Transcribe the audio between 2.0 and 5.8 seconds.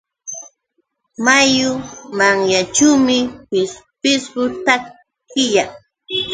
manyanćhuumi pishqu takiyan.